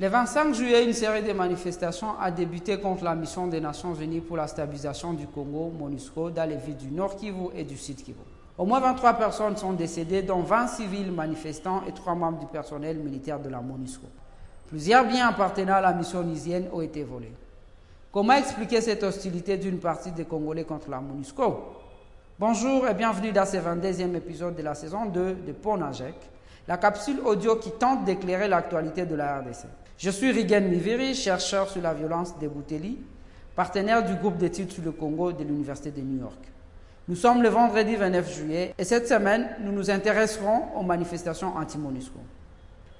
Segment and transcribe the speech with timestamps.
[0.00, 4.20] Le 25 juillet, une série de manifestations a débuté contre la mission des Nations Unies
[4.20, 7.96] pour la stabilisation du Congo, MONUSCO, dans les villes du Nord Kivu et du Sud
[7.96, 8.20] Kivu.
[8.56, 12.98] Au moins 23 personnes sont décédées, dont 20 civils manifestants et 3 membres du personnel
[12.98, 14.06] militaire de la MONUSCO.
[14.68, 17.32] Plusieurs biens appartenant à la mission onisienne ont été volés.
[18.12, 21.58] Comment expliquer cette hostilité d'une partie des Congolais contre la MONUSCO?
[22.38, 26.14] Bonjour et bienvenue dans ce 22e épisode de la saison 2 de Ponajek,
[26.68, 29.66] la capsule audio qui tente d'éclairer l'actualité de la RDC.
[29.98, 32.98] Je suis Rigen Miviri, chercheur sur la violence des Bouteli,
[33.56, 36.38] partenaire du groupe d'études sur le Congo de l'Université de New York.
[37.08, 42.20] Nous sommes le vendredi 29 juillet et cette semaine, nous nous intéresserons aux manifestations anti-MONUSCO.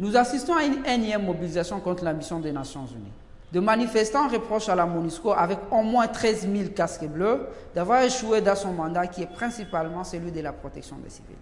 [0.00, 3.12] Nous assistons à une énième mobilisation contre la mission des Nations Unies.
[3.52, 7.46] De manifestants reprochent à la MONUSCO, avec au moins 13 000 casques bleus,
[7.76, 11.36] d'avoir échoué dans son mandat qui est principalement celui de la protection des civils.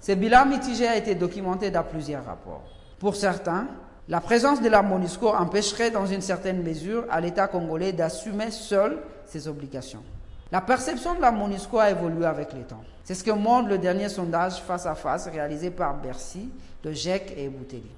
[0.00, 2.62] Ce bilan mitigé a été documenté dans plusieurs rapports.
[3.00, 3.66] Pour certains,
[4.10, 8.98] la présence de la MONUSCO empêcherait dans une certaine mesure à l'État congolais d'assumer seul
[9.24, 10.02] ses obligations.
[10.50, 12.82] La perception de la MONUSCO a évolué avec le temps.
[13.04, 16.50] C'est ce que montre le dernier sondage face à face réalisé par Bercy,
[16.82, 17.88] de GEC et Bouteli.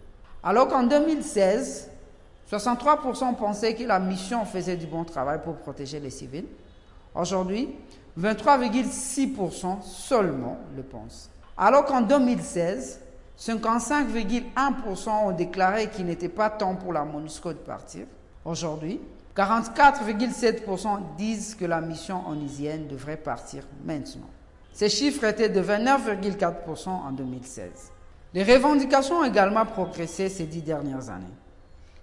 [0.42, 1.88] Alors qu'en 2016,
[2.50, 6.44] 63% pensaient que la mission faisait du bon travail pour protéger les civils.
[7.14, 7.70] Aujourd'hui,
[8.20, 11.30] 23,6% seulement le pensent.
[11.56, 13.00] Alors qu'en 2016,
[13.44, 18.06] 55,1% ont déclaré qu'il n'était pas temps pour la MONUSCO de partir.
[18.44, 19.00] Aujourd'hui,
[19.36, 24.28] 44,7% disent que la mission onisienne devrait partir maintenant.
[24.72, 27.90] Ces chiffres étaient de 29,4% en 2016.
[28.32, 31.26] Les revendications ont également progressé ces dix dernières années.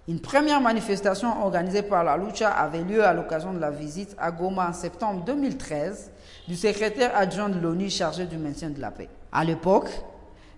[0.08, 4.30] Une première manifestation organisée par la Lucha avait lieu à l'occasion de la visite à
[4.30, 6.10] Goma en septembre 2013
[6.48, 9.08] du secrétaire adjoint de l'ONU chargé du maintien de la paix.
[9.32, 9.88] À l'époque,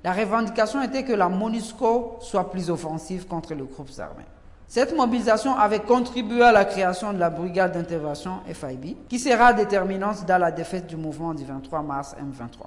[0.05, 4.25] la revendication était que la MONUSCO soit plus offensive contre les groupes armés.
[4.67, 10.25] Cette mobilisation avait contribué à la création de la brigade d'intervention FIB, qui sera déterminante
[10.27, 12.67] dans la défaite du mouvement du 23 mars M23.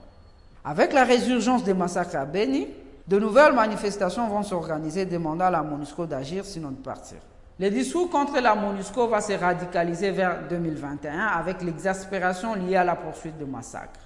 [0.63, 2.67] Avec la résurgence des massacres à Beni,
[3.07, 7.17] de nouvelles manifestations vont s'organiser demandant à la MONUSCO d'agir sinon de partir.
[7.59, 12.95] Le discours contre la MONUSCO va se radicaliser vers 2021 avec l'exaspération liée à la
[12.95, 13.99] poursuite de massacres.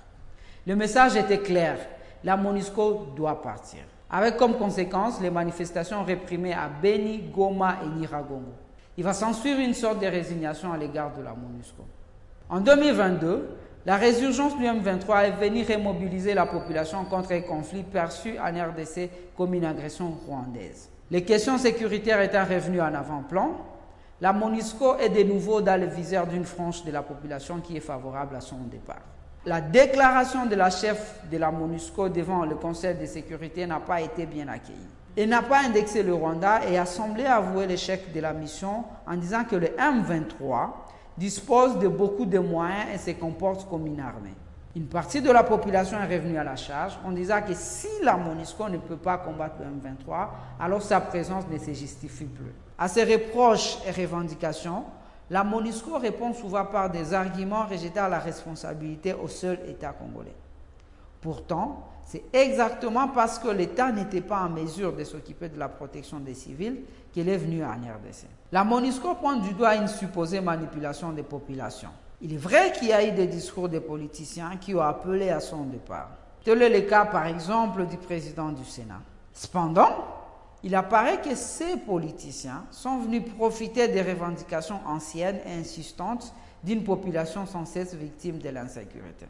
[0.66, 1.78] Le message était clair,
[2.24, 3.82] la MONUSCO doit partir.
[4.10, 8.54] Avec comme conséquence les manifestations réprimées à Beni, Goma et Niragongo.
[8.98, 11.86] Il va s'ensuivre une sorte de résignation à l'égard de la MONUSCO.
[12.50, 13.50] En 2022,
[13.86, 19.10] la résurgence du M23 est venue remobiliser la population contre un conflit perçu en RDC
[19.38, 20.90] comme une agression rwandaise.
[21.12, 23.56] Les questions sécuritaires étant revenues en avant-plan,
[24.22, 27.82] la MONUSCO est de nouveau dans le viseur d'une frange de la population qui est
[27.82, 29.02] favorable à son départ.
[29.50, 34.00] La déclaration de la chef de la MONUSCO devant le Conseil de sécurité n'a pas
[34.00, 34.78] été bien accueillie.
[35.18, 39.16] Elle n'a pas indexé le Rwanda et a semblé avouer l'échec de la mission en
[39.16, 40.70] disant que le M23
[41.18, 44.36] dispose de beaucoup de moyens et se comporte comme une armée.
[44.76, 48.18] Une partie de la population est revenue à la charge en disant que si la
[48.18, 50.28] MONUSCO ne peut pas combattre le M23,
[50.60, 52.54] alors sa présence ne se justifie plus.
[52.78, 54.84] À ces reproches et revendications,
[55.30, 60.36] la MONUSCO répond souvent par des arguments rejetant la responsabilité au seul État congolais.
[61.22, 66.20] Pourtant, c'est exactement parce que l'État n'était pas en mesure de s'occuper de la protection
[66.20, 66.82] des civils
[67.12, 68.26] qu'il est venu en RDC.
[68.52, 71.92] La MONUSCO pointe du doigt une supposée manipulation des populations.
[72.22, 75.40] Il est vrai qu'il y a eu des discours des politiciens qui ont appelé à
[75.40, 76.10] son départ.
[76.44, 79.02] Tel est le cas, par exemple, du président du Sénat.
[79.32, 79.90] Cependant,
[80.64, 86.34] il apparaît que ces politiciens sont venus profiter des revendications anciennes et insistantes
[86.64, 89.26] d'une population sans cesse victime de l'insécurité.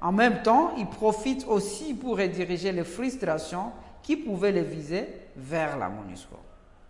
[0.00, 3.72] En même temps, ils profitent aussi pour rediriger les frustrations
[4.02, 6.36] qui pouvaient les viser vers la MONUSCO.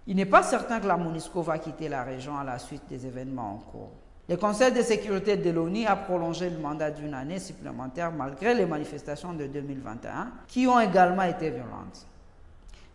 [0.06, 3.06] Il n'est pas certain que la MONUSCO va quitter la région à la suite des
[3.06, 3.90] événements en cours.
[4.28, 8.66] Le Conseil de sécurité de l'ONU a prolongé le mandat d'une année supplémentaire malgré les
[8.66, 12.06] manifestations de 2021 qui ont également été violentes.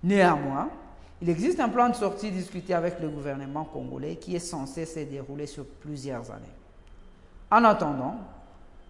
[0.04, 0.70] Néanmoins,
[1.22, 5.00] il existe un plan de sortie discuté avec le gouvernement congolais qui est censé se
[5.00, 6.56] dérouler sur plusieurs années.
[7.52, 8.16] En attendant,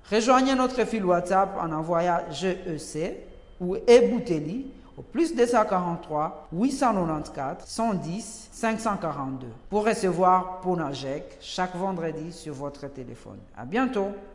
[0.10, 3.18] rejoignez notre fil WhatsApp en envoyant GEC
[3.60, 12.88] ou Ebouteli au plus 243 894 110 542 pour recevoir Ponajek chaque vendredi sur votre
[12.88, 13.40] téléphone.
[13.58, 14.10] À bientôt!